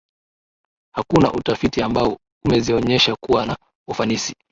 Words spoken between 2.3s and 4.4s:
umezionyesha kuwa na ufanisi